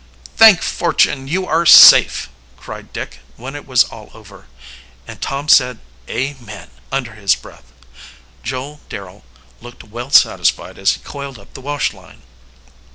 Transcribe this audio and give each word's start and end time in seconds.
"Thank 0.35 0.63
fortune, 0.63 1.27
you 1.27 1.45
are 1.45 1.63
safe!" 1.63 2.27
cried 2.57 2.91
Dick 2.91 3.19
when 3.37 3.55
it 3.55 3.67
was 3.67 3.83
all 3.83 4.09
over; 4.15 4.47
and 5.05 5.21
Tom 5.21 5.47
said 5.47 5.77
"Amen," 6.09 6.71
under 6.91 7.13
his 7.13 7.35
breath. 7.35 7.71
Joel 8.41 8.79
Darrel 8.89 9.23
looked 9.61 9.83
well 9.83 10.09
satisfied 10.09 10.79
as 10.79 10.93
he 10.93 11.01
coiled 11.01 11.37
up 11.37 11.53
the 11.53 11.61
wash 11.61 11.93
line. 11.93 12.23